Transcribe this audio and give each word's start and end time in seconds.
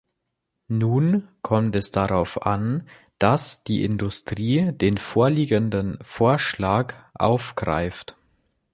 Nun 0.67 1.27
kommt 1.43 1.75
es 1.75 1.91
darauf 1.91 2.41
an, 2.43 2.87
dass 3.19 3.63
die 3.63 3.83
Industrie 3.83 4.71
den 4.73 4.97
vorliegenden 4.97 5.99
Vorschlag 6.03 6.95
aufgreift. 7.13 8.15